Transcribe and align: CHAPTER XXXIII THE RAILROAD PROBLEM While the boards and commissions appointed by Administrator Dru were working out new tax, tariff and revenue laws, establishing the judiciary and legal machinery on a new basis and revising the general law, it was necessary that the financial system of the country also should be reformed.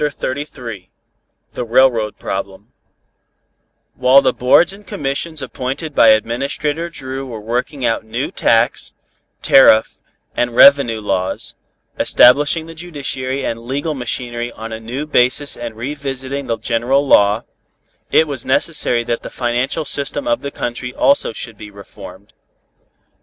CHAPTER 0.03 0.33
XXXIII 0.41 0.89
THE 1.51 1.63
RAILROAD 1.63 2.17
PROBLEM 2.17 2.69
While 3.93 4.23
the 4.23 4.33
boards 4.33 4.73
and 4.73 4.87
commissions 4.87 5.43
appointed 5.43 5.93
by 5.93 6.07
Administrator 6.07 6.89
Dru 6.89 7.27
were 7.27 7.39
working 7.39 7.85
out 7.85 8.03
new 8.03 8.31
tax, 8.31 8.95
tariff 9.43 9.99
and 10.35 10.55
revenue 10.55 10.99
laws, 11.01 11.53
establishing 11.99 12.65
the 12.65 12.73
judiciary 12.73 13.45
and 13.45 13.61
legal 13.67 13.93
machinery 13.93 14.51
on 14.53 14.73
a 14.73 14.79
new 14.79 15.05
basis 15.05 15.55
and 15.55 15.75
revising 15.75 16.47
the 16.47 16.57
general 16.57 17.05
law, 17.07 17.43
it 18.11 18.27
was 18.27 18.43
necessary 18.43 19.03
that 19.03 19.21
the 19.21 19.29
financial 19.29 19.85
system 19.85 20.27
of 20.27 20.41
the 20.41 20.49
country 20.49 20.91
also 20.95 21.31
should 21.31 21.59
be 21.59 21.69
reformed. 21.69 22.33